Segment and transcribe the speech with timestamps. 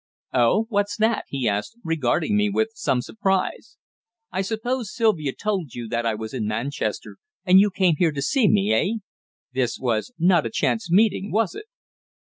[0.33, 0.65] "Oh!
[0.69, 3.77] What's that?" he asked, regarding me with some surprise.
[4.31, 8.21] "I suppose Sylvia told you that I was in Manchester, and you came here to
[8.23, 8.97] see me eh?
[9.53, 11.65] This was not a chance meeting was it?"